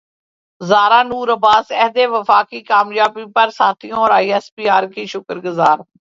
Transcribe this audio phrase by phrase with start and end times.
[0.61, 5.05] زارا نور عباس عہد وفا کی کامیابی پر ساتھیوں اور ائی ایس پی ار کی
[5.13, 5.77] شکر گزار